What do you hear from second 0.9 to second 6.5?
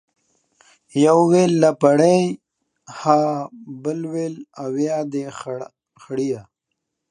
يوه ويل لپړى، ها بل ويل، اويا دي خړيه.